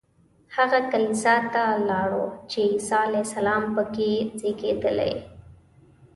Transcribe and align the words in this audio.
هغه 0.55 0.79
کلیسا 0.91 1.35
ته 1.53 1.63
لاړو 1.89 2.25
چې 2.51 2.59
عیسی 2.71 2.97
علیه 3.07 3.23
السلام 3.27 3.63
په 3.75 3.83
کې 3.95 4.09
زېږېدلی. 4.39 5.13